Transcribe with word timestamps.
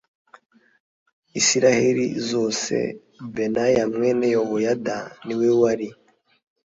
Isirayeli 1.39 2.07
zose 2.29 2.75
Benaya 3.33 3.83
mwene 3.93 4.25
Yehoyada 4.35 4.97
ni 5.25 5.33
we 5.39 5.49
wari 5.59 5.89